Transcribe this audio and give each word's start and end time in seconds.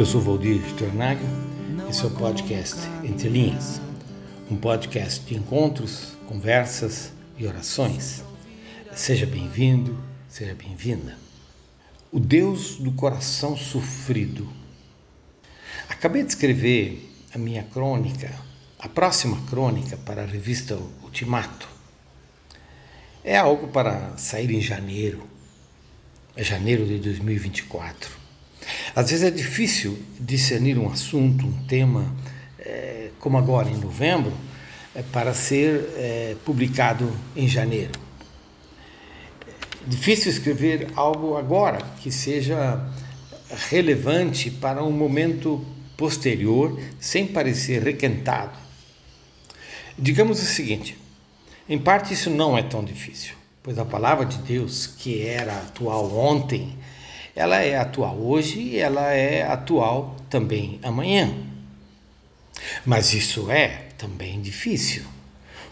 Eu 0.00 0.06
sou 0.06 0.18
Valdir 0.18 0.62
Tornaga, 0.78 1.20
esse 1.90 2.02
é 2.02 2.06
o 2.06 2.10
podcast 2.10 2.74
Entre 3.04 3.28
Linhas, 3.28 3.82
um 4.50 4.56
podcast 4.56 5.20
de 5.26 5.34
encontros, 5.34 6.16
conversas 6.26 7.12
e 7.36 7.46
orações. 7.46 8.24
Seja 8.94 9.26
bem-vindo, 9.26 10.02
seja 10.26 10.54
bem-vinda. 10.54 11.18
O 12.10 12.18
Deus 12.18 12.76
do 12.76 12.92
coração 12.92 13.54
sofrido. 13.58 14.50
Acabei 15.86 16.22
de 16.22 16.30
escrever 16.30 17.06
a 17.34 17.36
minha 17.36 17.64
crônica, 17.64 18.32
a 18.78 18.88
próxima 18.88 19.38
crônica 19.50 19.98
para 19.98 20.22
a 20.22 20.26
revista 20.26 20.78
Ultimato. 21.02 21.68
É 23.22 23.36
algo 23.36 23.68
para 23.68 24.16
sair 24.16 24.50
em 24.50 24.62
janeiro, 24.62 25.22
é 26.34 26.42
janeiro 26.42 26.86
de 26.86 26.98
2024. 27.00 28.19
Às 28.94 29.10
vezes 29.10 29.24
é 29.24 29.30
difícil 29.30 29.98
discernir 30.18 30.78
um 30.78 30.90
assunto, 30.90 31.46
um 31.46 31.66
tema, 31.66 32.12
é, 32.58 33.10
como 33.18 33.38
agora 33.38 33.70
em 33.70 33.76
novembro, 33.76 34.32
é, 34.94 35.02
para 35.02 35.32
ser 35.32 35.88
é, 35.96 36.36
publicado 36.44 37.10
em 37.36 37.46
janeiro. 37.46 37.92
É 39.46 39.88
difícil 39.88 40.30
escrever 40.30 40.88
algo 40.96 41.36
agora 41.36 41.78
que 42.00 42.10
seja 42.10 42.84
relevante 43.68 44.50
para 44.50 44.82
um 44.82 44.92
momento 44.92 45.64
posterior, 45.96 46.80
sem 46.98 47.26
parecer 47.26 47.82
requentado. 47.82 48.58
Digamos 49.98 50.42
o 50.42 50.46
seguinte: 50.46 50.98
em 51.68 51.78
parte 51.78 52.14
isso 52.14 52.30
não 52.30 52.56
é 52.56 52.62
tão 52.62 52.82
difícil, 52.82 53.34
pois 53.62 53.78
a 53.78 53.84
palavra 53.84 54.24
de 54.24 54.38
Deus, 54.38 54.86
que 54.86 55.22
era 55.22 55.52
atual 55.52 56.16
ontem, 56.16 56.76
ela 57.34 57.62
é 57.62 57.76
atual 57.76 58.18
hoje 58.18 58.60
e 58.60 58.78
ela 58.78 59.12
é 59.12 59.42
atual 59.42 60.16
também 60.28 60.78
amanhã. 60.82 61.32
Mas 62.84 63.12
isso 63.12 63.50
é 63.50 63.86
também 63.96 64.40
difícil, 64.40 65.04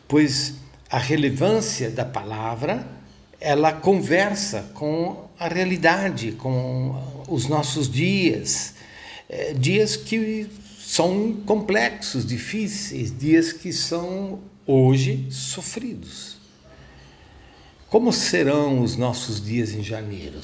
pois 0.06 0.54
a 0.90 0.98
relevância 0.98 1.90
da 1.90 2.04
palavra 2.04 2.86
ela 3.40 3.72
conversa 3.72 4.70
com 4.74 5.28
a 5.38 5.46
realidade, 5.46 6.32
com 6.32 7.24
os 7.28 7.46
nossos 7.46 7.88
dias, 7.88 8.74
é, 9.28 9.52
dias 9.52 9.96
que 9.96 10.48
são 10.80 11.34
complexos, 11.46 12.24
difíceis, 12.24 13.16
dias 13.16 13.52
que 13.52 13.72
são 13.72 14.40
hoje 14.66 15.26
sofridos. 15.30 16.38
Como 17.88 18.12
serão 18.12 18.82
os 18.82 18.96
nossos 18.96 19.42
dias 19.42 19.72
em 19.72 19.82
janeiro? 19.82 20.40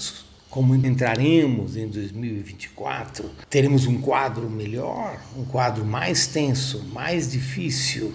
Como 0.55 0.73
entraremos 0.77 1.77
em 1.77 1.89
2024, 1.89 3.29
teremos 3.51 3.87
um 3.87 4.01
quadro 4.01 4.49
melhor, 4.49 5.21
um 5.37 5.45
quadro 5.45 5.85
mais 5.85 6.29
tenso, 6.29 6.85
mais 6.93 7.29
difícil. 7.33 8.15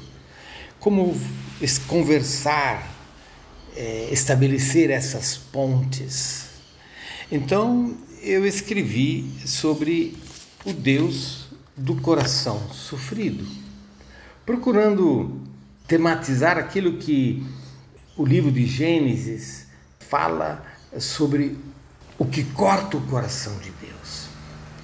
Como 0.79 1.19
conversar, 1.85 2.95
é, 3.75 4.07
estabelecer 4.09 4.89
essas 4.89 5.35
pontes. 5.35 6.45
Então 7.29 7.97
eu 8.23 8.45
escrevi 8.47 9.29
sobre 9.45 10.15
o 10.63 10.71
Deus 10.71 11.49
do 11.75 11.95
coração 11.95 12.69
sofrido, 12.71 13.45
procurando 14.45 15.41
tematizar 15.85 16.57
aquilo 16.57 16.99
que 16.99 17.45
o 18.15 18.25
livro 18.25 18.49
de 18.49 18.65
Gênesis 18.65 19.67
fala 19.99 20.65
sobre 20.97 21.57
o 22.19 22.25
que 22.25 22.44
corta 22.44 22.97
o 22.97 23.02
coração 23.07 23.57
de 23.59 23.72
Deus. 23.72 24.28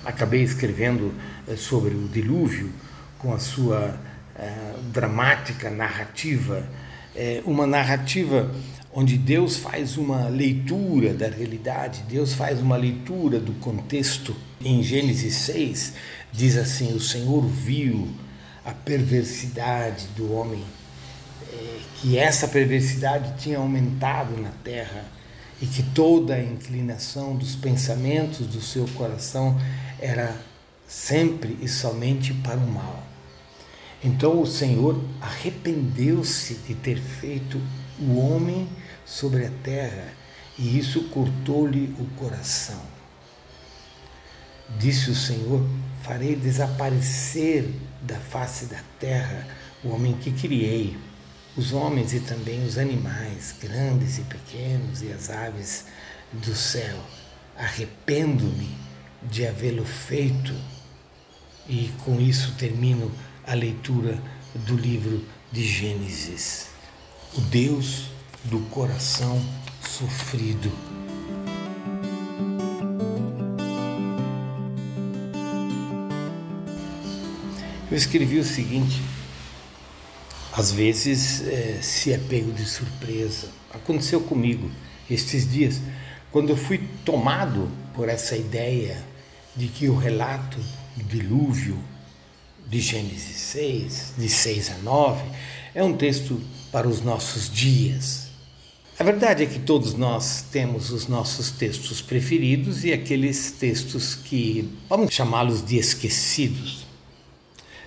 Acabei 0.05 0.41
escrevendo 0.41 1.13
eh, 1.45 1.57
sobre 1.57 1.93
o 1.93 2.07
dilúvio 2.07 2.71
com 3.19 3.33
a 3.33 3.39
sua 3.39 3.99
uh, 4.35 4.81
dramática 4.91 5.69
narrativa, 5.69 6.65
é, 7.15 7.41
uma 7.45 7.65
narrativa 7.65 8.51
onde 8.93 9.17
Deus 9.17 9.57
faz 9.57 9.97
uma 9.97 10.29
leitura 10.29 11.13
da 11.13 11.27
realidade, 11.27 12.03
Deus 12.07 12.33
faz 12.33 12.59
uma 12.61 12.77
leitura 12.77 13.39
do 13.39 13.53
contexto. 13.53 14.35
Em 14.63 14.81
Gênesis 14.83 15.33
6, 15.35 15.93
diz 16.31 16.55
assim: 16.55 16.93
O 16.93 16.99
Senhor 16.99 17.45
viu 17.45 18.07
a 18.63 18.71
perversidade 18.71 20.07
do 20.15 20.31
homem, 20.33 20.63
que 21.99 22.17
essa 22.17 22.47
perversidade 22.47 23.41
tinha 23.41 23.57
aumentado 23.57 24.39
na 24.39 24.49
terra 24.63 25.05
e 25.61 25.65
que 25.65 25.81
toda 25.81 26.35
a 26.35 26.43
inclinação 26.43 27.35
dos 27.35 27.55
pensamentos 27.55 28.45
do 28.47 28.61
seu 28.61 28.87
coração 28.89 29.59
era 29.99 30.35
sempre 30.87 31.57
e 31.61 31.67
somente 31.67 32.33
para 32.33 32.57
o 32.57 32.67
mal. 32.67 33.03
Então 34.03 34.41
o 34.41 34.45
Senhor 34.45 35.01
arrependeu-se 35.21 36.55
de 36.67 36.75
ter 36.75 36.97
feito 36.99 37.59
o 37.99 38.17
homem 38.17 38.67
sobre 39.05 39.45
a 39.45 39.51
terra 39.63 40.13
e 40.57 40.77
isso 40.77 41.03
cortou-lhe 41.09 41.95
o 41.99 42.05
coração. 42.17 42.81
Disse 44.77 45.09
o 45.11 45.15
Senhor: 45.15 45.65
Farei 46.03 46.35
desaparecer 46.35 47.69
da 48.01 48.19
face 48.19 48.65
da 48.65 48.79
terra 48.99 49.47
o 49.83 49.89
homem 49.89 50.13
que 50.13 50.31
criei 50.31 50.97
os 51.57 51.71
homens 51.71 52.13
e 52.13 52.19
também 52.19 52.65
os 52.65 52.77
animais, 52.77 53.55
grandes 53.61 54.17
e 54.17 54.21
pequenos, 54.21 55.01
e 55.01 55.11
as 55.11 55.29
aves 55.29 55.85
do 56.33 56.53
céu. 56.53 56.97
Arrependo-me 57.57 58.75
de 59.23 59.47
havê-lo 59.47 59.85
feito. 59.85 60.53
E 61.67 61.91
com 62.03 62.19
isso 62.19 62.53
termino 62.57 63.11
a 63.47 63.53
leitura 63.53 64.21
do 64.53 64.75
livro 64.75 65.25
de 65.51 65.65
Gênesis. 65.65 66.67
O 67.33 67.41
Deus 67.41 68.09
do 68.43 68.59
coração 68.69 69.41
sofrido. 69.81 70.71
Eu 77.89 77.97
escrevi 77.97 78.39
o 78.39 78.43
seguinte 78.43 79.01
às 80.55 80.71
vezes 80.71 81.45
é, 81.47 81.79
se 81.81 82.13
é 82.13 82.17
pego 82.17 82.51
de 82.53 82.65
surpresa. 82.65 83.49
Aconteceu 83.73 84.21
comigo 84.21 84.71
estes 85.09 85.49
dias, 85.51 85.81
quando 86.31 86.49
eu 86.49 86.57
fui 86.57 86.81
tomado 87.03 87.69
por 87.93 88.07
essa 88.07 88.37
ideia 88.37 89.03
de 89.55 89.67
que 89.67 89.89
o 89.89 89.97
relato 89.97 90.57
do 90.95 91.03
dilúvio 91.03 91.77
de 92.67 92.79
Gênesis 92.79 93.35
6, 93.35 94.13
de 94.17 94.29
6 94.29 94.71
a 94.71 94.77
9, 94.77 95.23
é 95.73 95.83
um 95.83 95.95
texto 95.95 96.41
para 96.71 96.87
os 96.87 97.01
nossos 97.01 97.49
dias. 97.49 98.27
A 98.97 99.03
verdade 99.03 99.43
é 99.43 99.45
que 99.45 99.59
todos 99.59 99.93
nós 99.93 100.45
temos 100.51 100.89
os 100.89 101.07
nossos 101.07 101.51
textos 101.51 102.01
preferidos 102.01 102.85
e 102.85 102.93
aqueles 102.93 103.51
textos 103.51 104.15
que, 104.15 104.69
vamos 104.89 105.13
chamá-los 105.13 105.65
de 105.65 105.77
esquecidos. 105.77 106.85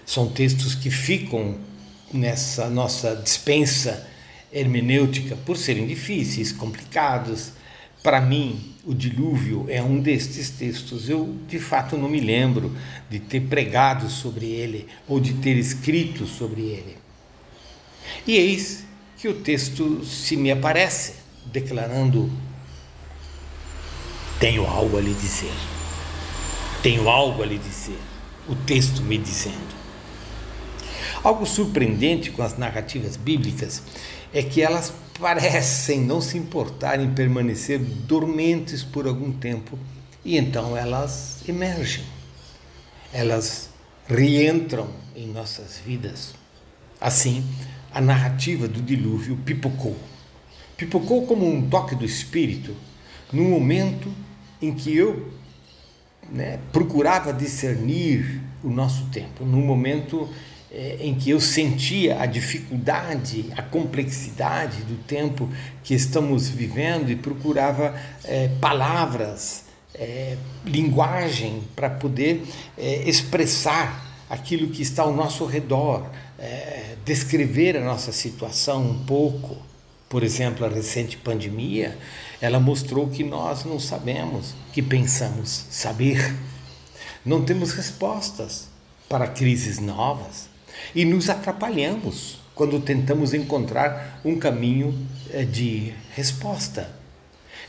São 0.04 0.28
textos 0.28 0.74
que 0.74 0.90
ficam 0.90 1.58
nessa 2.12 2.68
nossa 2.68 3.14
dispensa 3.16 4.06
hermenêutica 4.52 5.36
por 5.44 5.56
serem 5.56 5.86
difíceis, 5.86 6.52
complicados. 6.52 7.52
Para 8.02 8.20
mim, 8.20 8.74
o 8.84 8.94
dilúvio 8.94 9.66
é 9.68 9.82
um 9.82 10.00
destes 10.00 10.50
textos. 10.50 11.08
Eu, 11.08 11.36
de 11.46 11.58
fato, 11.58 11.96
não 11.96 12.08
me 12.08 12.20
lembro 12.20 12.74
de 13.10 13.18
ter 13.18 13.40
pregado 13.42 14.08
sobre 14.08 14.46
ele 14.46 14.86
ou 15.06 15.20
de 15.20 15.34
ter 15.34 15.56
escrito 15.56 16.26
sobre 16.26 16.62
ele. 16.62 16.96
E 18.26 18.36
eis 18.36 18.84
que 19.16 19.28
o 19.28 19.34
texto 19.34 20.04
se 20.04 20.36
me 20.36 20.50
aparece, 20.50 21.14
declarando: 21.46 22.30
Tenho 24.38 24.66
algo 24.66 24.96
a 24.96 25.00
lhe 25.00 25.14
dizer. 25.14 25.52
Tenho 26.82 27.08
algo 27.08 27.42
a 27.42 27.46
lhe 27.46 27.58
dizer. 27.58 27.98
O 28.48 28.54
texto 28.54 29.02
me 29.02 29.18
dizendo. 29.18 29.77
Algo 31.22 31.44
surpreendente 31.46 32.30
com 32.30 32.42
as 32.42 32.56
narrativas 32.56 33.16
bíblicas 33.16 33.82
é 34.32 34.42
que 34.42 34.62
elas 34.62 34.92
parecem 35.18 36.00
não 36.00 36.20
se 36.20 36.38
importar 36.38 37.00
em 37.00 37.12
permanecer 37.12 37.78
dormentes 37.78 38.84
por 38.84 39.06
algum 39.06 39.32
tempo 39.32 39.78
e 40.24 40.36
então 40.36 40.76
elas 40.76 41.42
emergem, 41.48 42.04
elas 43.12 43.70
reentram 44.06 44.88
em 45.16 45.26
nossas 45.26 45.80
vidas. 45.84 46.34
Assim, 47.00 47.44
a 47.92 48.00
narrativa 48.00 48.68
do 48.68 48.80
dilúvio 48.80 49.36
pipocou. 49.36 49.96
Pipocou 50.76 51.26
como 51.26 51.48
um 51.48 51.68
toque 51.68 51.94
do 51.94 52.04
espírito, 52.04 52.74
num 53.32 53.48
momento 53.48 54.12
em 54.60 54.72
que 54.74 54.94
eu 54.94 55.32
né, 56.30 56.60
procurava 56.72 57.32
discernir 57.32 58.42
o 58.62 58.68
nosso 58.68 59.06
tempo, 59.06 59.44
num 59.44 59.64
momento 59.64 60.28
é, 60.70 60.98
em 61.00 61.14
que 61.14 61.30
eu 61.30 61.40
sentia 61.40 62.20
a 62.20 62.26
dificuldade, 62.26 63.46
a 63.56 63.62
complexidade 63.62 64.82
do 64.82 64.96
tempo 65.04 65.48
que 65.82 65.94
estamos 65.94 66.48
vivendo 66.48 67.10
e 67.10 67.16
procurava 67.16 67.94
é, 68.24 68.48
palavras 68.60 69.64
é, 69.94 70.36
linguagem 70.64 71.62
para 71.74 71.88
poder 71.88 72.44
é, 72.76 73.08
expressar 73.08 74.06
aquilo 74.28 74.68
que 74.68 74.82
está 74.82 75.02
ao 75.02 75.12
nosso 75.12 75.46
redor, 75.46 76.06
é, 76.38 76.96
descrever 77.04 77.76
a 77.76 77.80
nossa 77.80 78.12
situação 78.12 78.82
um 78.90 79.04
pouco. 79.04 79.56
Por 80.08 80.22
exemplo, 80.22 80.64
a 80.64 80.68
recente 80.68 81.16
pandemia, 81.16 81.96
ela 82.40 82.60
mostrou 82.60 83.08
que 83.08 83.24
nós 83.24 83.64
não 83.64 83.80
sabemos, 83.80 84.54
que 84.72 84.82
pensamos 84.82 85.66
saber. 85.70 86.34
Não 87.24 87.44
temos 87.44 87.72
respostas 87.72 88.68
para 89.08 89.26
crises 89.26 89.78
novas 89.78 90.48
e 90.94 91.04
nos 91.04 91.28
atrapalhamos 91.28 92.38
quando 92.54 92.80
tentamos 92.80 93.34
encontrar 93.34 94.20
um 94.24 94.36
caminho 94.36 94.94
é, 95.32 95.44
de 95.44 95.92
resposta. 96.14 96.90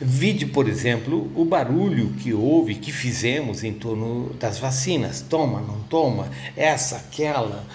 Vide, 0.01 0.45
por 0.45 0.67
exemplo, 0.67 1.31
o 1.35 1.43
barulho 1.43 2.13
que 2.19 2.33
houve, 2.33 2.75
que 2.75 2.91
fizemos 2.91 3.63
em 3.63 3.73
torno 3.73 4.33
das 4.39 4.57
vacinas. 4.57 5.21
Toma, 5.21 5.59
não 5.59 5.81
toma, 5.83 6.29
essa, 6.55 6.95
aquela, 6.95 7.65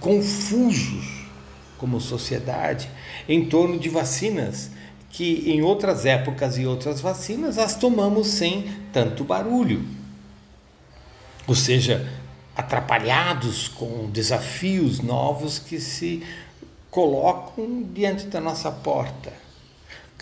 confusos 0.00 1.24
como 1.78 2.00
sociedade 2.00 2.90
em 3.28 3.46
torno 3.46 3.78
de 3.78 3.88
vacinas 3.88 4.70
que 5.10 5.50
em 5.50 5.62
outras 5.62 6.04
épocas 6.04 6.58
e 6.58 6.66
outras 6.66 7.00
vacinas 7.00 7.56
as 7.56 7.76
tomamos 7.76 8.26
sem 8.26 8.68
tanto 8.92 9.22
barulho. 9.22 9.86
Ou 11.46 11.54
seja, 11.54 12.10
atrapalhados 12.56 13.68
com 13.68 14.08
desafios 14.10 15.00
novos 15.00 15.58
que 15.58 15.80
se 15.80 16.22
colocam 16.90 17.82
diante 17.92 18.26
da 18.26 18.40
nossa 18.40 18.70
porta. 18.70 19.32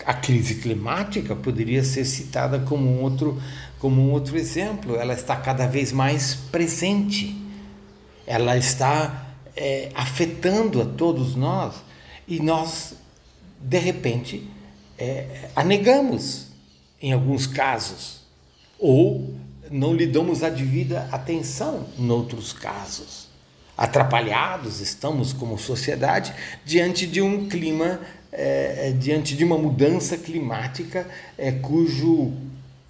A 0.05 0.13
crise 0.13 0.55
climática 0.55 1.35
poderia 1.35 1.83
ser 1.83 2.03
citada 2.05 2.59
como 2.59 2.89
um 2.89 3.03
outro, 3.03 3.39
como 3.77 4.01
um 4.01 4.11
outro 4.11 4.35
exemplo. 4.37 4.95
Ela 4.95 5.13
está 5.13 5.35
cada 5.35 5.67
vez 5.67 5.91
mais 5.91 6.33
presente, 6.33 7.39
ela 8.25 8.57
está 8.57 9.27
é, 9.55 9.91
afetando 9.93 10.81
a 10.81 10.85
todos 10.85 11.35
nós. 11.35 11.75
E 12.27 12.39
nós, 12.39 12.95
de 13.59 13.77
repente, 13.77 14.49
é, 14.97 15.49
a 15.55 15.63
negamos 15.63 16.47
em 16.99 17.13
alguns 17.13 17.45
casos. 17.45 18.23
Ou 18.79 19.35
não 19.73 19.91
lhe 19.91 20.05
damos 20.05 20.43
a 20.43 20.49
devida 20.49 21.09
atenção 21.11 21.87
em 21.97 22.07
outros 22.11 22.53
casos. 22.53 23.27
Atrapalhados 23.75 24.79
estamos 24.79 25.33
como 25.33 25.57
sociedade 25.57 26.31
diante 26.63 27.07
de 27.07 27.23
um 27.23 27.49
clima 27.49 27.99
é, 28.31 28.91
diante 28.91 29.35
de 29.35 29.43
uma 29.43 29.57
mudança 29.57 30.15
climática 30.15 31.07
é, 31.35 31.51
cujo, 31.51 32.33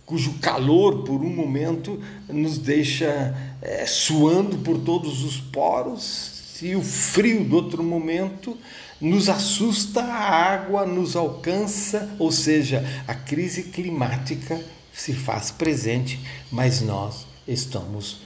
cujo 0.06 0.33
calor, 0.41 1.03
por 1.03 1.21
um 1.21 1.33
momento, 1.33 2.01
nos 2.27 2.57
deixa 2.57 3.33
é, 3.62 3.85
suando 3.85 4.57
por 4.57 4.77
todos 4.80 5.24
os 5.24 5.38
poros, 5.38 6.62
e 6.62 6.75
o 6.75 6.81
frio 6.81 7.44
do 7.44 7.56
outro 7.56 7.83
momento 7.83 8.57
nos 9.00 9.27
assusta, 9.27 10.01
a 10.01 10.53
água 10.53 10.85
nos 10.85 11.15
alcança, 11.15 12.09
ou 12.19 12.31
seja, 12.31 12.85
a 13.06 13.13
crise 13.13 13.63
climática 13.63 14.62
se 14.94 15.13
faz 15.13 15.51
presente, 15.51 16.19
mas 16.51 16.81
nós 16.81 17.25
estamos 17.48 18.22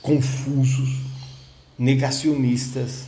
confusos, 0.00 1.00
negacionistas 1.78 3.04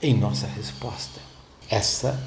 em 0.00 0.14
nossa 0.14 0.46
resposta. 0.46 1.20
Essa 1.68 2.18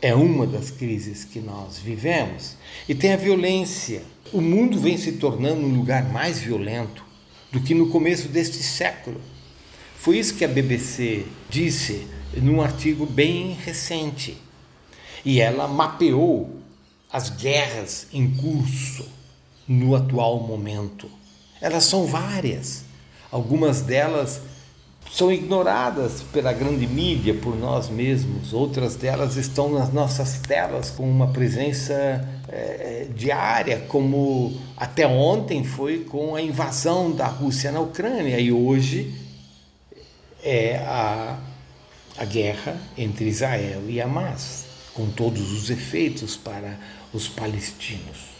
é 0.00 0.14
uma 0.14 0.46
das 0.46 0.70
crises 0.70 1.24
que 1.24 1.40
nós 1.40 1.78
vivemos. 1.78 2.56
E 2.88 2.94
tem 2.94 3.12
a 3.12 3.16
violência. 3.16 4.02
O 4.32 4.40
mundo 4.40 4.78
vem 4.78 4.96
se 4.96 5.12
tornando 5.12 5.66
um 5.66 5.76
lugar 5.76 6.10
mais 6.10 6.38
violento 6.40 7.04
do 7.50 7.60
que 7.60 7.74
no 7.74 7.88
começo 7.90 8.28
deste 8.28 8.62
século. 8.62 9.20
Foi 9.96 10.18
isso 10.18 10.34
que 10.34 10.44
a 10.44 10.48
BBC 10.48 11.26
disse 11.50 12.06
num 12.36 12.62
artigo 12.62 13.04
bem 13.04 13.52
recente. 13.52 14.38
E 15.24 15.40
ela 15.40 15.68
mapeou 15.68 16.61
as 17.12 17.28
guerras 17.28 18.06
em 18.12 18.30
curso 18.30 19.06
no 19.68 19.94
atual 19.94 20.40
momento. 20.40 21.08
Elas 21.60 21.84
são 21.84 22.06
várias. 22.06 22.84
Algumas 23.30 23.82
delas 23.82 24.40
são 25.10 25.30
ignoradas 25.30 26.22
pela 26.32 26.52
grande 26.52 26.86
mídia, 26.86 27.34
por 27.34 27.54
nós 27.54 27.88
mesmos. 27.88 28.52
Outras 28.52 28.96
delas 28.96 29.36
estão 29.36 29.70
nas 29.70 29.92
nossas 29.92 30.38
telas 30.38 30.90
com 30.90 31.08
uma 31.08 31.28
presença 31.28 32.26
é, 32.48 33.06
diária, 33.14 33.84
como 33.88 34.58
até 34.76 35.06
ontem 35.06 35.64
foi 35.64 36.00
com 36.00 36.34
a 36.34 36.40
invasão 36.40 37.12
da 37.12 37.26
Rússia 37.26 37.70
na 37.70 37.80
Ucrânia 37.80 38.40
e 38.40 38.50
hoje 38.50 39.14
é 40.42 40.76
a, 40.78 41.38
a 42.18 42.24
guerra 42.24 42.76
entre 42.96 43.26
Israel 43.26 43.82
e 43.88 44.00
Hamas, 44.00 44.64
com 44.94 45.10
todos 45.10 45.52
os 45.52 45.70
efeitos 45.70 46.36
para 46.36 46.78
os 47.12 47.28
palestinos. 47.28 48.32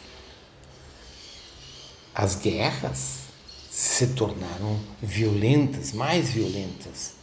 As 2.14 2.36
guerras 2.36 3.22
se 3.70 4.08
tornaram 4.08 4.78
violentas, 5.02 5.92
mais 5.92 6.30
violentas. 6.30 7.14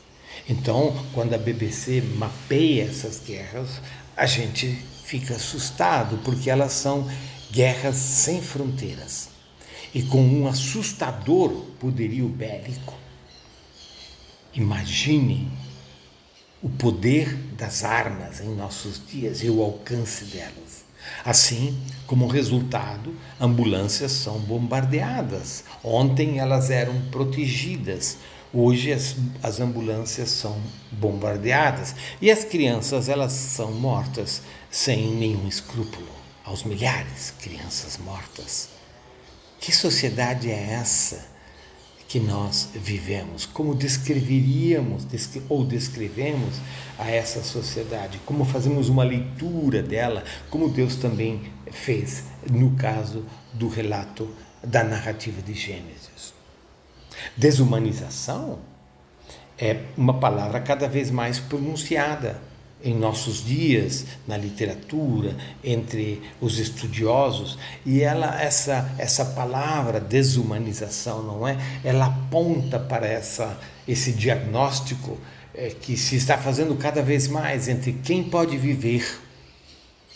Então, 0.48 1.06
quando 1.14 1.34
a 1.34 1.38
BBC 1.38 2.02
mapeia 2.02 2.86
essas 2.86 3.20
guerras, 3.20 3.82
a 4.18 4.26
gente 4.26 4.68
fica 5.06 5.36
assustado, 5.36 6.18
porque 6.24 6.50
elas 6.50 6.74
são 6.74 7.08
guerras 7.52 7.96
sem 7.96 8.42
fronteiras 8.42 9.30
e 9.94 10.04
com 10.04 10.22
um 10.22 10.48
assustador 10.48 11.52
poderio 11.80 12.28
bélico. 12.28 12.94
Imagine 14.54 15.52
o 16.62 16.70
poder 16.70 17.34
das 17.58 17.84
armas 17.84 18.42
em 18.42 18.54
nossos 18.56 19.02
dias 19.06 19.42
e 19.44 19.50
o 19.50 19.62
alcance 19.62 20.26
delas. 20.26 20.84
Assim, 21.24 21.78
como 22.06 22.28
resultado, 22.28 23.16
ambulâncias 23.40 24.12
são 24.12 24.40
bombardeadas. 24.40 25.64
Ontem 25.84 26.40
elas 26.40 26.70
eram 26.70 27.00
protegidas, 27.10 28.18
hoje 28.54 28.92
as, 28.92 29.16
as 29.42 29.60
ambulâncias 29.60 30.30
são 30.30 30.60
bombardeadas 30.92 31.96
e 32.22 32.30
as 32.30 32.44
crianças 32.44 33.08
elas 33.08 33.32
são 33.32 33.72
mortas 33.72 34.42
sem 34.70 35.16
nenhum 35.16 35.48
escrúpulo. 35.48 36.20
Aos 36.44 36.64
milhares 36.64 37.32
crianças 37.40 37.98
mortas. 37.98 38.70
Que 39.60 39.72
sociedade 39.72 40.50
é 40.50 40.72
essa? 40.72 41.28
Que 42.10 42.20
nós 42.20 42.70
vivemos, 42.74 43.46
como 43.46 43.76
descreveríamos 43.76 45.06
ou 45.48 45.64
descrevemos 45.64 46.56
a 46.98 47.08
essa 47.12 47.44
sociedade, 47.44 48.20
como 48.26 48.44
fazemos 48.44 48.90
uma 48.90 49.04
leitura 49.04 49.84
dela, 49.84 50.24
como 50.50 50.70
Deus 50.70 50.96
também 50.96 51.54
fez 51.72 52.24
no 52.52 52.72
caso 52.72 53.24
do 53.54 53.70
relato 53.70 54.28
da 54.64 54.84
narrativa 54.84 55.40
de 55.44 55.54
Gênesis. 55.54 56.34
Desumanização 57.38 58.58
é 59.56 59.84
uma 59.96 60.20
palavra 60.20 60.60
cada 60.62 60.88
vez 60.88 61.12
mais 61.12 61.40
pronunciada 61.40 62.42
em 62.84 62.96
nossos 62.96 63.44
dias 63.44 64.06
na 64.26 64.38
literatura 64.38 65.36
entre 65.64 66.22
os 66.40 66.60
estudiosos 66.60 67.58
e 67.86 68.02
ela 68.02 68.42
essa 68.42 68.94
essa 68.98 69.26
palavra 69.26 70.00
desumanização 70.00 71.22
não 71.22 71.48
é? 71.48 71.58
Ela 71.84 72.06
aponta 72.06 72.80
para 72.80 73.06
essa 73.06 73.60
esse 73.88 74.14
diagnóstico 74.14 75.18
é, 75.54 75.70
que 75.70 75.98
se 75.98 76.16
está 76.16 76.38
fazendo 76.38 76.76
cada 76.76 77.02
vez 77.02 77.28
mais 77.28 77.68
entre 77.68 77.94
quem 77.94 78.24
pode 78.24 78.58
viver 78.58 79.20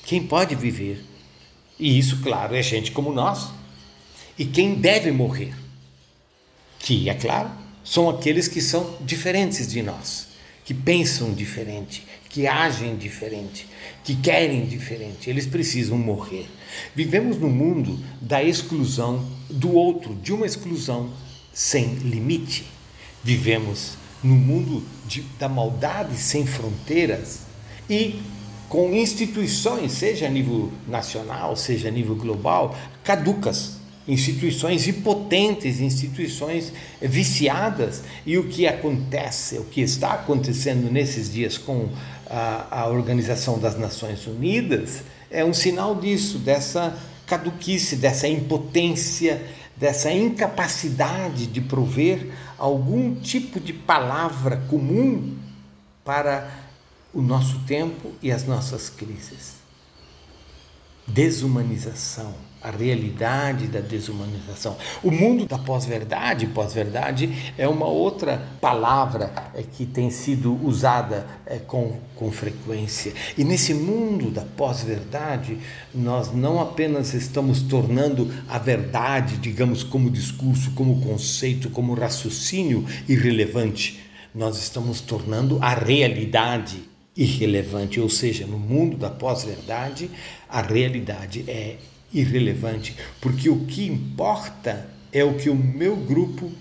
quem 0.05 0.25
pode 0.25 0.55
viver 0.55 1.03
e 1.77 1.99
isso 1.99 2.21
claro 2.21 2.55
é 2.55 2.61
gente 2.61 2.91
como 2.91 3.11
nós 3.11 3.49
e 4.37 4.45
quem 4.45 4.75
deve 4.75 5.11
morrer 5.11 5.53
que 6.79 7.09
é 7.09 7.13
claro 7.13 7.51
são 7.83 8.09
aqueles 8.09 8.47
que 8.47 8.61
são 8.61 8.97
diferentes 9.01 9.67
de 9.67 9.81
nós 9.81 10.31
que 10.63 10.73
pensam 10.73 11.33
diferente 11.33 12.05
que 12.33 12.47
agem 12.47 12.95
diferente, 12.95 13.67
que 14.03 14.15
querem 14.15 14.65
diferente. 14.65 15.29
Eles 15.29 15.45
precisam 15.45 15.99
morrer. 15.99 16.49
Vivemos 16.95 17.37
no 17.37 17.47
mundo 17.47 17.99
da 18.19 18.43
exclusão 18.43 19.23
do 19.47 19.71
outro, 19.71 20.15
de 20.15 20.33
uma 20.33 20.43
exclusão 20.43 21.11
sem 21.53 21.93
limite. 21.97 22.65
Vivemos 23.23 23.97
no 24.23 24.33
mundo 24.33 24.83
de, 25.05 25.21
da 25.37 25.47
maldade 25.47 26.17
sem 26.17 26.43
fronteiras 26.43 27.41
e 27.87 28.19
com 28.67 28.91
instituições, 28.95 29.91
seja 29.91 30.25
a 30.25 30.29
nível 30.29 30.71
nacional, 30.87 31.55
seja 31.55 31.89
a 31.89 31.91
nível 31.91 32.15
global, 32.15 32.75
caducas 33.03 33.83
instituições 34.07 34.87
impotentes, 34.87 35.79
instituições 35.79 36.73
viciadas. 37.01 38.03
E 38.25 38.37
o 38.37 38.47
que 38.47 38.67
acontece, 38.67 39.57
o 39.57 39.65
que 39.65 39.81
está 39.81 40.13
acontecendo 40.13 40.91
nesses 40.91 41.31
dias 41.31 41.57
com 41.57 41.89
a, 42.29 42.81
a 42.81 42.87
Organização 42.87 43.59
das 43.59 43.77
Nações 43.77 44.25
Unidas, 44.27 45.03
é 45.29 45.43
um 45.43 45.53
sinal 45.53 45.95
disso, 45.95 46.37
dessa 46.37 46.97
caduquice, 47.25 47.95
dessa 47.95 48.27
impotência, 48.27 49.45
dessa 49.75 50.11
incapacidade 50.11 51.47
de 51.47 51.61
prover 51.61 52.31
algum 52.57 53.15
tipo 53.15 53.59
de 53.59 53.73
palavra 53.73 54.57
comum 54.69 55.35
para 56.03 56.49
o 57.13 57.21
nosso 57.21 57.59
tempo 57.59 58.11
e 58.21 58.31
as 58.31 58.45
nossas 58.45 58.89
crises. 58.89 59.62
Desumanização 61.13 62.33
a 62.63 62.71
realidade 62.71 63.67
da 63.67 63.81
desumanização. 63.81 64.77
O 65.03 65.11
mundo 65.11 65.45
da 65.45 65.57
pós-verdade, 65.57 66.47
pós-verdade 66.47 67.51
é 67.57 67.67
uma 67.67 67.87
outra 67.87 68.41
palavra 68.61 69.51
é, 69.53 69.63
que 69.63 69.85
tem 69.85 70.09
sido 70.09 70.57
usada 70.65 71.27
é, 71.45 71.57
com, 71.57 71.99
com 72.15 72.31
frequência. 72.31 73.13
E 73.37 73.43
nesse 73.43 73.73
mundo 73.73 74.31
da 74.31 74.43
pós-verdade, 74.43 75.57
nós 75.93 76.33
não 76.33 76.61
apenas 76.61 77.13
estamos 77.13 77.61
tornando 77.63 78.33
a 78.47 78.57
verdade, 78.57 79.35
digamos, 79.35 79.83
como 79.83 80.09
discurso, 80.09 80.71
como 80.71 81.01
conceito, 81.01 81.69
como 81.69 81.93
raciocínio 81.93 82.85
irrelevante, 83.09 84.01
nós 84.33 84.57
estamos 84.57 85.01
tornando 85.01 85.59
a 85.61 85.75
realidade 85.75 86.92
irrelevante, 87.15 87.99
ou 87.99 88.09
seja, 88.09 88.45
no 88.45 88.57
mundo 88.57 88.97
da 88.97 89.09
pós-verdade, 89.09 90.09
a 90.49 90.61
realidade 90.61 91.45
é 91.47 91.77
irrelevante, 92.13 92.95
porque 93.21 93.49
o 93.49 93.65
que 93.65 93.85
importa 93.85 94.89
é 95.11 95.23
o 95.23 95.35
que 95.35 95.49
o 95.49 95.55
meu 95.55 95.95
grupo 95.95 96.51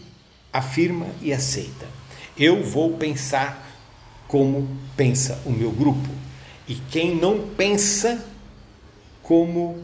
afirma 0.53 1.07
e 1.21 1.33
aceita. 1.33 1.87
Eu 2.37 2.63
vou 2.63 2.97
pensar 2.97 3.71
como 4.29 4.69
pensa 4.97 5.41
o 5.45 5.51
meu 5.51 5.71
grupo. 5.71 6.09
E 6.67 6.75
quem 6.91 7.15
não 7.17 7.49
pensa 7.49 8.25
como 9.23 9.83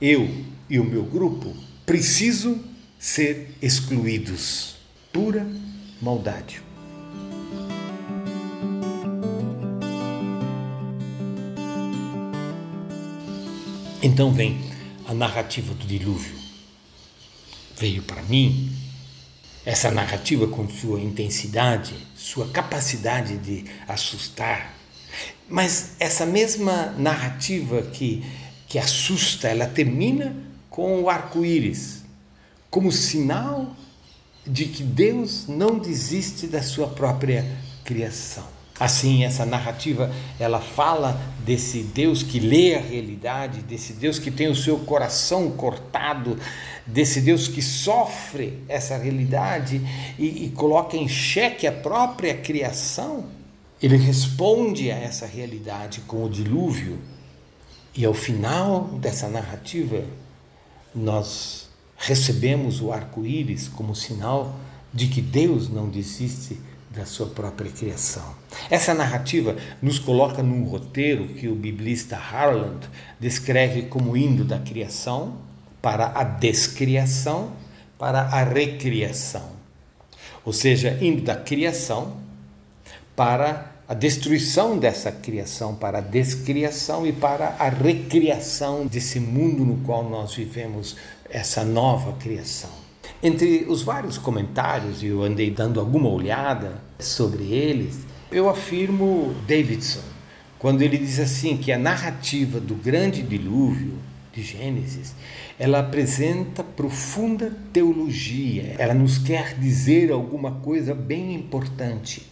eu 0.00 0.28
e 0.68 0.78
o 0.78 0.84
meu 0.84 1.04
grupo 1.04 1.56
precisam 1.84 2.62
ser 2.98 3.54
excluídos. 3.60 4.76
Pura 5.12 5.46
maldade. 6.00 6.67
Então 14.00 14.32
vem 14.32 14.60
a 15.08 15.12
narrativa 15.12 15.74
do 15.74 15.84
dilúvio. 15.84 16.36
Veio 17.76 18.02
para 18.02 18.22
mim 18.22 18.72
essa 19.64 19.90
narrativa 19.90 20.46
com 20.46 20.68
sua 20.68 21.00
intensidade, 21.00 21.94
sua 22.16 22.48
capacidade 22.48 23.36
de 23.38 23.64
assustar. 23.88 24.72
Mas 25.48 25.96
essa 25.98 26.24
mesma 26.24 26.94
narrativa 26.96 27.82
que, 27.82 28.24
que 28.68 28.78
assusta, 28.78 29.48
ela 29.48 29.66
termina 29.66 30.36
com 30.70 31.02
o 31.02 31.10
arco-íris, 31.10 32.04
como 32.70 32.92
sinal 32.92 33.74
de 34.46 34.66
que 34.66 34.84
Deus 34.84 35.48
não 35.48 35.76
desiste 35.76 36.46
da 36.46 36.62
sua 36.62 36.86
própria 36.86 37.44
criação. 37.84 38.57
Assim, 38.80 39.24
essa 39.24 39.44
narrativa, 39.44 40.10
ela 40.38 40.60
fala 40.60 41.20
desse 41.44 41.82
Deus 41.82 42.22
que 42.22 42.38
lê 42.38 42.76
a 42.76 42.80
realidade, 42.80 43.60
desse 43.62 43.92
Deus 43.92 44.18
que 44.18 44.30
tem 44.30 44.48
o 44.48 44.54
seu 44.54 44.78
coração 44.78 45.50
cortado, 45.50 46.38
desse 46.86 47.20
Deus 47.20 47.48
que 47.48 47.60
sofre 47.60 48.62
essa 48.68 48.96
realidade 48.96 49.80
e, 50.16 50.44
e 50.44 50.50
coloca 50.50 50.96
em 50.96 51.08
xeque 51.08 51.66
a 51.66 51.72
própria 51.72 52.34
criação. 52.34 53.24
Ele 53.82 53.96
responde 53.96 54.90
a 54.90 54.96
essa 54.96 55.26
realidade 55.26 56.00
com 56.02 56.24
o 56.24 56.30
dilúvio. 56.30 56.98
E 57.96 58.04
ao 58.04 58.14
final 58.14 58.84
dessa 59.00 59.28
narrativa, 59.28 60.04
nós 60.94 61.68
recebemos 61.96 62.80
o 62.80 62.92
arco-íris 62.92 63.66
como 63.66 63.94
sinal 63.94 64.54
de 64.94 65.08
que 65.08 65.20
Deus 65.20 65.68
não 65.68 65.88
desiste 65.88 66.58
da 66.90 67.04
sua 67.04 67.26
própria 67.26 67.70
criação. 67.70 68.34
Essa 68.70 68.94
narrativa 68.94 69.56
nos 69.80 69.98
coloca 69.98 70.42
num 70.42 70.64
roteiro 70.64 71.28
que 71.28 71.48
o 71.48 71.54
biblista 71.54 72.16
Harland 72.16 72.88
descreve 73.20 73.82
como 73.82 74.16
indo 74.16 74.44
da 74.44 74.58
criação 74.58 75.38
para 75.80 76.12
a 76.14 76.24
descriação 76.24 77.52
para 77.98 78.20
a 78.20 78.44
recriação. 78.44 79.58
Ou 80.44 80.52
seja, 80.52 80.96
indo 81.02 81.22
da 81.22 81.34
criação 81.34 82.16
para 83.16 83.72
a 83.88 83.94
destruição 83.94 84.78
dessa 84.78 85.10
criação, 85.10 85.74
para 85.74 85.98
a 85.98 86.02
descriação 86.02 87.06
e 87.06 87.12
para 87.12 87.56
a 87.58 87.68
recriação 87.68 88.86
desse 88.86 89.18
mundo 89.18 89.64
no 89.64 89.78
qual 89.78 90.08
nós 90.08 90.34
vivemos, 90.34 90.96
essa 91.28 91.64
nova 91.64 92.12
criação. 92.12 92.87
Entre 93.20 93.66
os 93.68 93.82
vários 93.82 94.16
comentários, 94.16 95.02
e 95.02 95.06
eu 95.06 95.24
andei 95.24 95.50
dando 95.50 95.80
alguma 95.80 96.08
olhada 96.08 96.80
sobre 97.00 97.52
eles, 97.52 97.98
eu 98.30 98.48
afirmo 98.48 99.34
Davidson, 99.48 100.04
quando 100.56 100.82
ele 100.82 100.96
diz 100.96 101.18
assim 101.18 101.56
que 101.56 101.72
a 101.72 101.78
narrativa 101.78 102.60
do 102.60 102.76
grande 102.76 103.20
dilúvio 103.22 103.94
de 104.32 104.40
Gênesis, 104.42 105.16
ela 105.58 105.80
apresenta 105.80 106.62
profunda 106.62 107.52
teologia, 107.72 108.76
ela 108.78 108.94
nos 108.94 109.18
quer 109.18 109.54
dizer 109.58 110.12
alguma 110.12 110.52
coisa 110.52 110.94
bem 110.94 111.34
importante. 111.34 112.24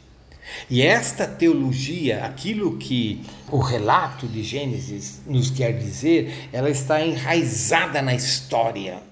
E 0.71 0.83
esta 0.83 1.27
teologia, 1.27 2.25
aquilo 2.25 2.77
que 2.77 3.23
o 3.51 3.59
relato 3.59 4.29
de 4.29 4.45
Gênesis 4.45 5.21
nos 5.27 5.51
quer 5.51 5.77
dizer, 5.77 6.49
ela 6.53 6.71
está 6.71 7.05
enraizada 7.05 8.01
na 8.01 8.15
história 8.15 9.03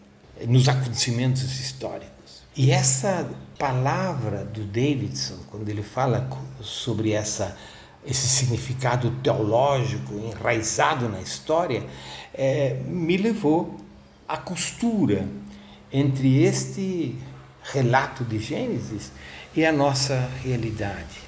nos 0.46 0.68
acontecimentos 0.68 1.42
históricos. 1.60 2.42
E 2.56 2.70
essa 2.70 3.28
palavra 3.58 4.44
do 4.44 4.64
Davidson, 4.64 5.38
quando 5.50 5.68
ele 5.68 5.82
fala 5.82 6.28
sobre 6.60 7.12
essa, 7.12 7.56
esse 8.06 8.28
significado 8.28 9.10
teológico 9.22 10.14
enraizado 10.14 11.08
na 11.08 11.20
história, 11.20 11.84
é, 12.32 12.74
me 12.86 13.16
levou 13.16 13.76
à 14.28 14.36
costura 14.36 15.26
entre 15.92 16.42
este 16.42 17.16
relato 17.62 18.24
de 18.24 18.38
Gênesis 18.38 19.10
e 19.54 19.64
a 19.64 19.72
nossa 19.72 20.28
realidade. 20.42 21.22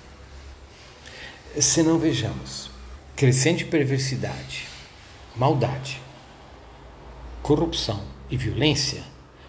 Se 1.60 1.82
não 1.82 1.98
vejamos 1.98 2.70
crescente 3.14 3.64
perversidade, 3.64 4.68
maldade, 5.34 6.00
corrupção, 7.46 8.02
e 8.28 8.36
violência 8.36 9.04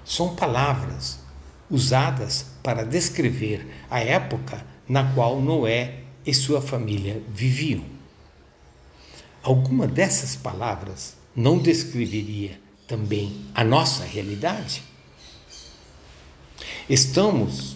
são 0.06 0.36
palavras 0.36 1.18
usadas 1.68 2.46
para 2.62 2.86
descrever 2.86 3.68
a 3.89 4.00
época 4.00 4.63
na 4.88 5.16
qual 5.16 5.42
Noé 5.42 6.04
e 6.24 6.32
sua 6.32 6.62
família 6.62 7.24
viviam. 7.27 7.84
Alguma 9.42 9.88
dessas 9.88 10.36
palavras 10.36 11.18
não 11.36 11.58
descreveria 11.58 12.62
também 12.88 13.44
a 13.56 13.63
nossa 13.63 14.04
realidade? 14.04 14.84
Estamos 16.88 17.75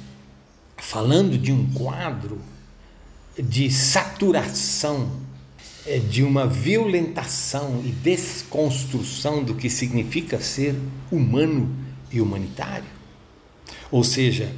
falando 0.77 1.35
de 1.35 1.51
um 1.51 1.73
quadro 1.73 2.39
de 3.39 3.71
saturação 3.71 5.19
de 6.09 6.23
uma 6.23 6.45
violentação 6.45 7.81
e 7.83 7.89
desconstrução 7.89 9.43
do 9.43 9.55
que 9.55 9.69
significa 9.69 10.39
ser 10.39 10.75
humano 11.11 11.75
e 12.11 12.21
humanitário. 12.21 12.85
Ou 13.89 14.03
seja, 14.03 14.51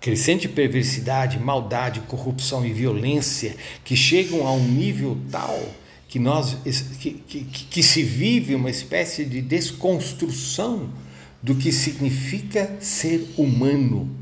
crescente 0.00 0.48
perversidade, 0.48 1.38
maldade, 1.38 2.00
corrupção 2.00 2.66
e 2.66 2.72
violência 2.72 3.56
que 3.84 3.96
chegam 3.96 4.46
a 4.46 4.52
um 4.52 4.66
nível 4.66 5.16
tal 5.30 5.58
que 6.08 6.18
nós 6.18 6.58
que, 7.00 7.12
que, 7.26 7.44
que 7.44 7.82
se 7.82 8.02
vive 8.02 8.54
uma 8.54 8.68
espécie 8.68 9.24
de 9.24 9.40
desconstrução 9.40 10.90
do 11.42 11.54
que 11.54 11.72
significa 11.72 12.76
ser 12.80 13.26
humano 13.38 14.14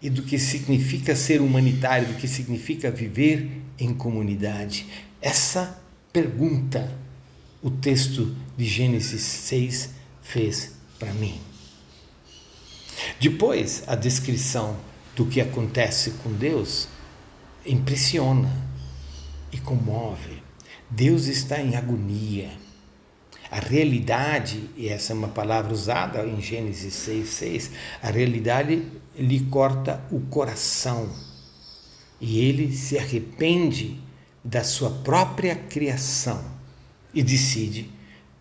e 0.00 0.08
do 0.08 0.22
que 0.22 0.38
significa 0.38 1.16
ser 1.16 1.40
humanitário, 1.40 2.06
do 2.06 2.14
que 2.14 2.28
significa 2.28 2.92
viver 2.92 3.50
em 3.78 3.92
comunidade. 3.92 4.86
Essa 5.22 5.80
pergunta 6.12 6.92
o 7.62 7.70
texto 7.70 8.34
de 8.56 8.64
Gênesis 8.64 9.22
6 9.22 9.90
fez 10.20 10.72
para 10.98 11.12
mim. 11.14 11.40
Depois, 13.20 13.84
a 13.86 13.94
descrição 13.94 14.76
do 15.14 15.24
que 15.24 15.40
acontece 15.40 16.10
com 16.24 16.32
Deus 16.32 16.88
impressiona 17.64 18.50
e 19.52 19.58
comove. 19.58 20.42
Deus 20.90 21.26
está 21.26 21.60
em 21.60 21.76
agonia. 21.76 22.50
A 23.48 23.60
realidade, 23.60 24.70
e 24.76 24.88
essa 24.88 25.12
é 25.12 25.16
uma 25.16 25.28
palavra 25.28 25.72
usada 25.72 26.26
em 26.26 26.40
Gênesis 26.40 26.94
6,6, 26.94 27.70
a 28.02 28.10
realidade 28.10 28.82
lhe 29.16 29.38
corta 29.44 30.02
o 30.10 30.18
coração 30.22 31.08
e 32.20 32.40
ele 32.40 32.74
se 32.74 32.98
arrepende 32.98 34.01
da 34.44 34.64
sua 34.64 34.90
própria 34.90 35.54
criação 35.54 36.42
e 37.14 37.22
decide 37.22 37.90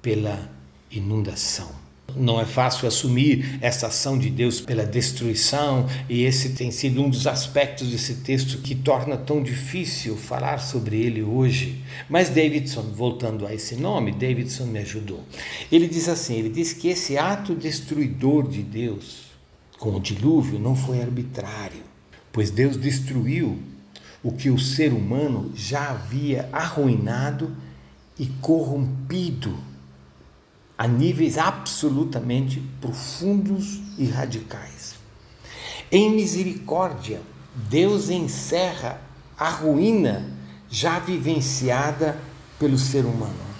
pela 0.02 0.50
inundação. 0.90 1.82
Não 2.16 2.40
é 2.42 2.46
fácil 2.46 2.88
assumir 2.88 3.58
essa 3.62 3.88
ação 3.88 4.18
de 4.18 4.30
Deus 4.30 4.60
pela 4.60 4.86
destruição, 4.86 5.88
e 6.10 6.24
esse 6.24 6.50
tem 6.50 6.70
sido 6.70 7.02
um 7.02 7.10
dos 7.10 7.26
aspectos 7.26 7.90
desse 7.90 8.16
texto 8.16 8.58
que 8.58 8.76
torna 8.76 9.16
tão 9.16 9.42
difícil 9.42 10.18
falar 10.18 10.58
sobre 10.60 10.98
ele 11.00 11.24
hoje. 11.24 11.82
Mas 12.10 12.30
Davidson, 12.30 12.82
voltando 12.94 13.48
a 13.48 13.54
esse 13.54 13.76
nome, 13.76 14.12
Davidson 14.12 14.66
me 14.66 14.80
ajudou. 14.80 15.24
Ele 15.72 15.88
diz 15.88 16.10
assim: 16.10 16.36
ele 16.36 16.50
diz 16.50 16.74
que 16.74 16.90
esse 16.90 17.18
ato 17.18 17.56
destruidor 17.56 18.48
de 18.48 18.62
Deus 18.62 19.32
com 19.80 19.96
o 19.96 20.00
dilúvio 20.00 20.60
não 20.60 20.76
foi 20.76 21.02
arbitrário, 21.02 21.82
pois 22.32 22.52
Deus 22.52 22.78
destruiu 22.78 23.58
o 24.24 24.32
que 24.32 24.50
o 24.50 24.60
ser 24.60 24.94
humano 24.94 25.52
já 25.56 25.90
havia 25.90 26.50
arruinado 26.52 27.56
e 28.18 28.28
corrompido 28.42 29.58
a 30.78 30.88
níveis 30.88 31.38
absolutamente 31.38 32.60
profundos 32.80 33.82
e 33.98 34.06
radicais. 34.06 34.96
Em 35.92 36.10
misericórdia, 36.10 37.22
Deus 37.54 38.10
encerra 38.10 39.00
a 39.38 39.50
ruína 39.50 40.32
já 40.70 41.00
vivenciada 41.00 42.18
pelo 42.58 42.78
ser 42.78 43.06
humano. 43.06 43.52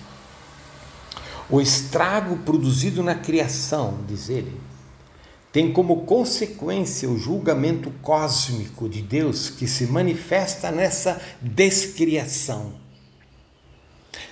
O 1.50 1.60
estrago 1.60 2.38
produzido 2.38 3.04
na 3.04 3.16
criação, 3.16 4.00
diz 4.08 4.30
ele, 4.30 4.60
tem 5.52 5.74
como 5.74 6.04
consequência 6.06 7.10
o 7.10 7.18
julgamento 7.18 7.92
cósmico 8.02 8.88
de 8.88 9.02
Deus 9.02 9.50
que 9.50 9.68
se 9.68 9.86
manifesta 9.86 10.72
nessa 10.72 11.22
descriação. 11.42 12.74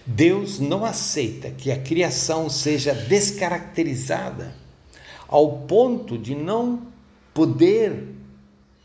Deus 0.05 0.59
não 0.59 0.85
aceita 0.85 1.51
que 1.51 1.71
a 1.71 1.79
criação 1.79 2.49
seja 2.49 2.93
descaracterizada 2.93 4.55
ao 5.27 5.59
ponto 5.59 6.17
de 6.17 6.33
não 6.33 6.83
poder 7.33 8.15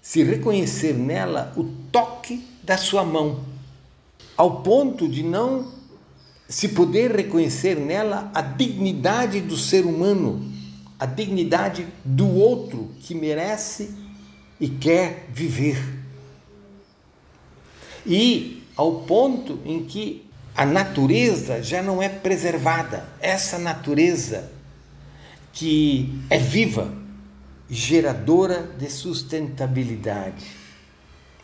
se 0.02 0.22
reconhecer 0.22 0.92
nela 0.92 1.52
o 1.56 1.64
toque 1.90 2.44
da 2.62 2.76
sua 2.76 3.04
mão, 3.04 3.44
ao 4.36 4.62
ponto 4.62 5.08
de 5.08 5.22
não 5.22 5.72
se 6.48 6.68
poder 6.68 7.12
reconhecer 7.12 7.76
nela 7.76 8.30
a 8.34 8.42
dignidade 8.42 9.40
do 9.40 9.56
ser 9.56 9.86
humano 9.86 10.53
a 11.04 11.06
dignidade 11.06 11.86
do 12.02 12.26
outro 12.26 12.90
que 13.00 13.14
merece 13.14 13.94
e 14.58 14.70
quer 14.70 15.26
viver. 15.28 15.76
E 18.06 18.62
ao 18.74 19.02
ponto 19.02 19.60
em 19.66 19.84
que 19.84 20.26
a 20.56 20.64
natureza 20.64 21.62
já 21.62 21.82
não 21.82 22.02
é 22.02 22.08
preservada, 22.08 23.06
essa 23.20 23.58
natureza 23.58 24.50
que 25.52 26.18
é 26.30 26.38
viva, 26.38 26.90
geradora 27.68 28.62
de 28.78 28.90
sustentabilidade. 28.90 30.46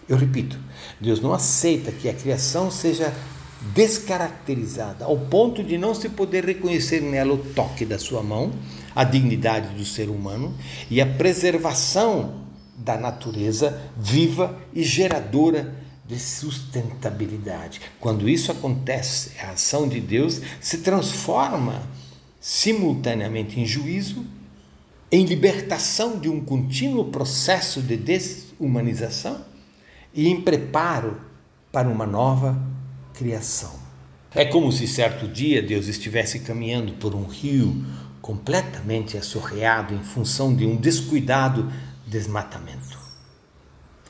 Eu 0.08 0.16
repito, 0.16 0.58
Deus 0.98 1.20
não 1.20 1.34
aceita 1.34 1.92
que 1.92 2.08
a 2.08 2.14
criação 2.14 2.70
seja 2.70 3.12
descaracterizada 3.60 5.04
ao 5.04 5.16
ponto 5.18 5.62
de 5.62 5.76
não 5.76 5.94
se 5.94 6.08
poder 6.08 6.44
reconhecer 6.44 7.00
nela 7.00 7.34
o 7.34 7.38
toque 7.38 7.84
da 7.84 7.98
sua 7.98 8.22
mão, 8.22 8.52
a 8.94 9.04
dignidade 9.04 9.74
do 9.74 9.84
ser 9.84 10.08
humano 10.08 10.54
e 10.90 11.00
a 11.00 11.06
preservação 11.06 12.40
da 12.76 12.96
natureza 12.96 13.80
viva 13.96 14.58
e 14.74 14.82
geradora 14.82 15.74
de 16.06 16.18
sustentabilidade. 16.18 17.80
Quando 18.00 18.28
isso 18.28 18.50
acontece, 18.50 19.32
a 19.38 19.50
ação 19.50 19.86
de 19.86 20.00
Deus 20.00 20.40
se 20.60 20.78
transforma 20.78 21.82
simultaneamente 22.40 23.60
em 23.60 23.66
juízo, 23.66 24.24
em 25.12 25.24
libertação 25.24 26.18
de 26.18 26.28
um 26.28 26.40
contínuo 26.40 27.06
processo 27.06 27.82
de 27.82 27.96
desumanização 27.96 29.44
e 30.14 30.28
em 30.28 30.40
preparo 30.40 31.20
para 31.70 31.88
uma 31.88 32.06
nova 32.06 32.69
criação. 33.20 33.78
É 34.34 34.46
como 34.46 34.72
se 34.72 34.88
certo 34.88 35.28
dia 35.28 35.60
Deus 35.60 35.88
estivesse 35.88 36.38
caminhando 36.38 36.94
por 36.94 37.14
um 37.14 37.26
rio 37.26 37.84
completamente 38.22 39.18
assorreado 39.18 39.92
em 39.94 40.02
função 40.02 40.56
de 40.56 40.64
um 40.64 40.74
descuidado 40.74 41.70
desmatamento. 42.06 42.98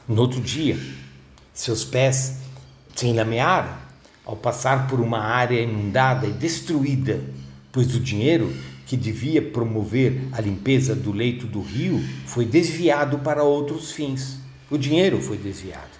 No 0.06 0.22
outro 0.22 0.40
dia, 0.40 0.78
seus 1.52 1.84
pés 1.84 2.36
se 2.94 3.08
enlamearam 3.08 3.74
ao 4.24 4.36
passar 4.36 4.86
por 4.86 5.00
uma 5.00 5.18
área 5.18 5.60
inundada 5.60 6.28
e 6.28 6.32
destruída, 6.32 7.20
pois 7.72 7.92
o 7.96 7.98
dinheiro 7.98 8.54
que 8.86 8.96
devia 8.96 9.42
promover 9.42 10.28
a 10.30 10.40
limpeza 10.40 10.94
do 10.94 11.10
leito 11.10 11.48
do 11.48 11.60
rio 11.60 12.00
foi 12.26 12.44
desviado 12.44 13.18
para 13.18 13.42
outros 13.42 13.90
fins. 13.90 14.38
O 14.70 14.78
dinheiro 14.78 15.20
foi 15.20 15.36
desviado. 15.36 15.98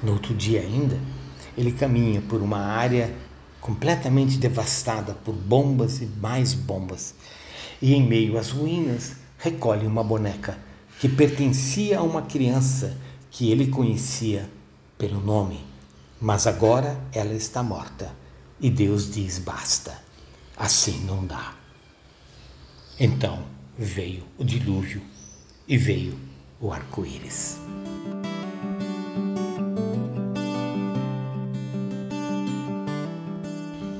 No 0.00 0.12
outro 0.12 0.32
dia 0.34 0.60
ainda, 0.60 0.96
ele 1.58 1.72
caminha 1.72 2.22
por 2.22 2.40
uma 2.40 2.60
área 2.60 3.12
completamente 3.60 4.38
devastada 4.38 5.12
por 5.12 5.34
bombas 5.34 6.00
e 6.00 6.06
mais 6.06 6.54
bombas. 6.54 7.16
E 7.82 7.94
em 7.94 8.06
meio 8.06 8.38
às 8.38 8.50
ruínas, 8.50 9.16
recolhe 9.36 9.84
uma 9.84 10.04
boneca 10.04 10.56
que 11.00 11.08
pertencia 11.08 11.98
a 11.98 12.02
uma 12.02 12.22
criança 12.22 12.96
que 13.28 13.50
ele 13.50 13.66
conhecia 13.66 14.48
pelo 14.96 15.20
nome. 15.20 15.64
Mas 16.20 16.46
agora 16.46 16.96
ela 17.12 17.34
está 17.34 17.60
morta 17.60 18.14
e 18.60 18.70
Deus 18.70 19.10
diz: 19.10 19.40
basta, 19.40 19.98
assim 20.56 21.00
não 21.04 21.26
dá. 21.26 21.54
Então 23.00 23.42
veio 23.76 24.22
o 24.38 24.44
dilúvio 24.44 25.02
e 25.66 25.76
veio 25.76 26.16
o 26.60 26.72
arco-íris. 26.72 27.58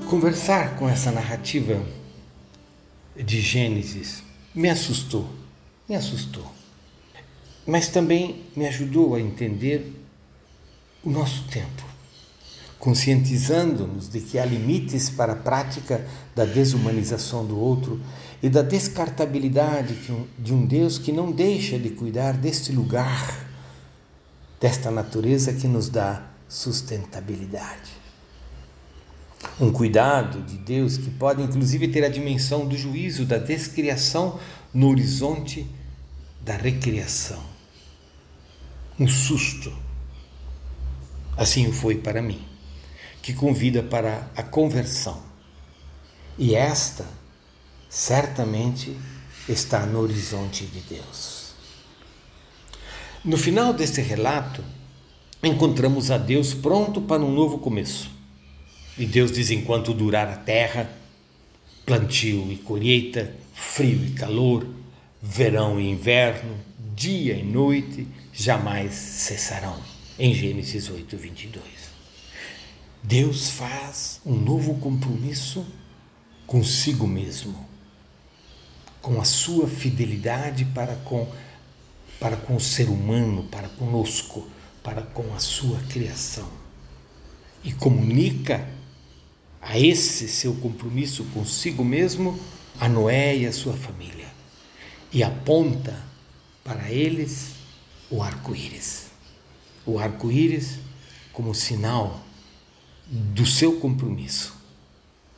Conversar 0.09 0.75
com 0.75 0.89
essa 0.89 1.11
narrativa 1.11 1.79
de 3.15 3.39
Gênesis 3.39 4.23
me 4.55 4.67
assustou, 4.67 5.29
me 5.87 5.95
assustou, 5.95 6.51
mas 7.67 7.89
também 7.89 8.43
me 8.55 8.65
ajudou 8.65 9.13
a 9.13 9.21
entender 9.21 9.93
o 11.03 11.11
nosso 11.11 11.43
tempo, 11.49 11.83
conscientizando-nos 12.79 14.09
de 14.09 14.19
que 14.21 14.39
há 14.39 14.45
limites 14.45 15.11
para 15.11 15.33
a 15.33 15.35
prática 15.35 16.03
da 16.35 16.43
desumanização 16.43 17.45
do 17.45 17.59
outro 17.59 18.01
e 18.41 18.49
da 18.49 18.63
descartabilidade 18.63 19.95
de 20.39 20.51
um 20.51 20.65
Deus 20.65 20.97
que 20.97 21.11
não 21.11 21.31
deixa 21.31 21.77
de 21.77 21.91
cuidar 21.91 22.33
deste 22.33 22.71
lugar, 22.71 23.45
desta 24.59 24.89
natureza 24.89 25.53
que 25.53 25.67
nos 25.67 25.87
dá 25.87 26.31
sustentabilidade 26.47 27.98
um 29.59 29.71
cuidado 29.71 30.41
de 30.43 30.57
Deus 30.57 30.97
que 30.97 31.09
pode 31.09 31.41
inclusive 31.41 31.89
ter 31.89 32.03
a 32.05 32.09
dimensão 32.09 32.65
do 32.65 32.77
juízo, 32.77 33.25
da 33.25 33.37
descriação 33.37 34.39
no 34.73 34.89
horizonte 34.89 35.67
da 36.41 36.55
recriação. 36.55 37.43
Um 38.97 39.07
susto. 39.07 39.73
Assim 41.35 41.71
foi 41.71 41.95
para 41.95 42.21
mim, 42.21 42.41
que 43.21 43.33
convida 43.33 43.83
para 43.83 44.29
a 44.35 44.43
conversão. 44.43 45.21
E 46.37 46.55
esta 46.55 47.05
certamente 47.89 48.95
está 49.47 49.85
no 49.85 49.99
horizonte 49.99 50.65
de 50.65 50.79
Deus. 50.81 51.53
No 53.25 53.37
final 53.37 53.73
deste 53.73 53.99
relato, 53.99 54.63
encontramos 55.43 56.11
a 56.11 56.17
Deus 56.17 56.53
pronto 56.53 57.01
para 57.01 57.21
um 57.21 57.33
novo 57.33 57.59
começo 57.59 58.18
e 58.99 59.05
Deus 59.05 59.31
diz: 59.31 59.49
enquanto 59.49 59.93
durar 59.93 60.27
a 60.27 60.35
terra, 60.35 60.91
plantio 61.85 62.51
e 62.51 62.57
colheita, 62.57 63.33
frio 63.53 64.05
e 64.05 64.11
calor, 64.11 64.67
verão 65.21 65.79
e 65.79 65.89
inverno, 65.89 66.57
dia 66.93 67.33
e 67.33 67.43
noite, 67.43 68.05
jamais 68.33 68.93
cessarão. 68.93 69.81
Em 70.19 70.33
Gênesis 70.33 70.89
8, 70.89 71.15
22. 71.15 71.63
Deus 73.01 73.49
faz 73.51 74.19
um 74.25 74.35
novo 74.35 74.75
compromisso 74.79 75.65
consigo 76.45 77.07
mesmo, 77.07 77.65
com 79.01 79.21
a 79.21 79.23
sua 79.23 79.65
fidelidade 79.65 80.65
para 80.65 80.95
com, 80.97 81.25
para 82.19 82.35
com 82.35 82.57
o 82.57 82.59
ser 82.59 82.89
humano, 82.89 83.45
para 83.45 83.69
conosco, 83.69 84.45
para 84.83 85.01
com 85.01 85.33
a 85.33 85.39
sua 85.39 85.79
criação. 85.87 86.49
E 87.63 87.71
comunica 87.71 88.67
a 89.61 89.77
esse 89.77 90.27
seu 90.27 90.53
compromisso 90.55 91.23
consigo 91.25 91.83
mesmo 91.83 92.39
a 92.79 92.87
Noé 92.87 93.35
e 93.37 93.45
a 93.45 93.51
sua 93.51 93.73
família 93.73 94.29
e 95.11 95.23
aponta 95.23 95.97
para 96.63 96.91
eles 96.91 97.55
o 98.09 98.21
arco-íris. 98.21 99.07
O 99.85 99.97
arco-íris 99.97 100.77
como 101.33 101.53
sinal 101.53 102.23
do 103.07 103.45
seu 103.45 103.79
compromisso. 103.79 104.53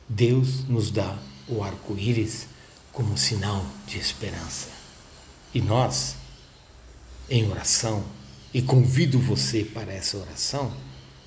Deus 0.08 0.68
nos 0.68 0.90
dá 0.90 1.16
o 1.48 1.62
arco-íris 1.62 2.46
como 2.92 3.16
sinal 3.16 3.64
de 3.86 3.98
esperança. 3.98 4.68
E 5.54 5.60
nós, 5.60 6.16
em 7.30 7.48
oração, 7.50 8.04
e 8.52 8.60
convido 8.60 9.18
você 9.18 9.64
para 9.64 9.92
essa 9.92 10.18
oração, 10.18 10.74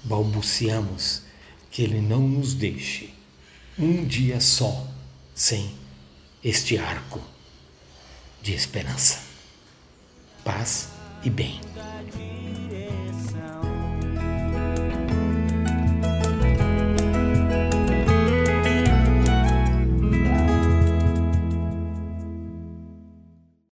balbuciamos 0.03 1.23
que 1.76 1.84
Ele 1.84 2.00
não 2.00 2.26
nos 2.26 2.54
deixe 2.54 3.14
um 3.78 4.06
dia 4.06 4.40
só 4.40 4.88
sem 5.36 5.76
este 6.42 6.78
arco 6.78 7.20
de 8.42 8.54
esperança. 8.54 9.22
Paz 10.42 10.88
e 11.22 11.30
bem. 11.30 11.60